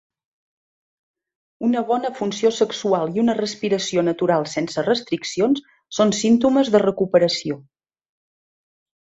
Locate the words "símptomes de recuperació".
6.23-7.61